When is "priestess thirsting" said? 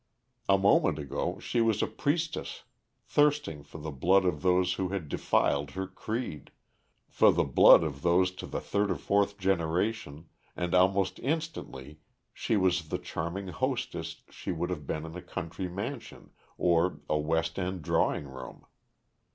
1.85-3.61